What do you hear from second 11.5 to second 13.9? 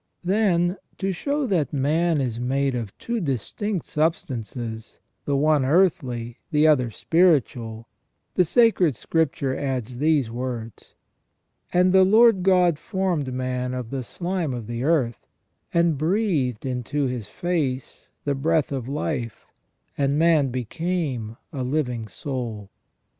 And the Lord God formed man